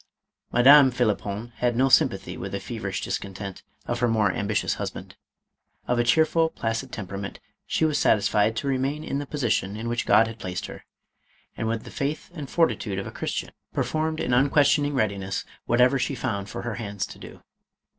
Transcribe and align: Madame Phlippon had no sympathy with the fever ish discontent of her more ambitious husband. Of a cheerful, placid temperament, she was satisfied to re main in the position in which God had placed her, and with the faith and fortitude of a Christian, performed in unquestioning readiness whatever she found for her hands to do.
Madame 0.51 0.89
Phlippon 0.89 1.51
had 1.57 1.75
no 1.75 1.87
sympathy 1.87 2.35
with 2.35 2.53
the 2.53 2.59
fever 2.59 2.87
ish 2.89 3.01
discontent 3.03 3.61
of 3.85 3.99
her 3.99 4.07
more 4.07 4.31
ambitious 4.31 4.73
husband. 4.81 5.15
Of 5.87 5.99
a 5.99 6.03
cheerful, 6.03 6.49
placid 6.49 6.91
temperament, 6.91 7.39
she 7.67 7.85
was 7.85 7.99
satisfied 7.99 8.55
to 8.55 8.67
re 8.67 8.79
main 8.79 9.03
in 9.03 9.19
the 9.19 9.27
position 9.27 9.77
in 9.77 9.87
which 9.87 10.07
God 10.07 10.25
had 10.25 10.39
placed 10.39 10.65
her, 10.65 10.85
and 11.55 11.67
with 11.67 11.83
the 11.83 11.91
faith 11.91 12.31
and 12.33 12.49
fortitude 12.49 12.97
of 12.97 13.05
a 13.05 13.11
Christian, 13.11 13.51
performed 13.75 14.19
in 14.19 14.33
unquestioning 14.33 14.95
readiness 14.95 15.45
whatever 15.67 15.99
she 15.99 16.15
found 16.15 16.49
for 16.49 16.63
her 16.63 16.73
hands 16.81 17.05
to 17.05 17.19
do. 17.19 17.43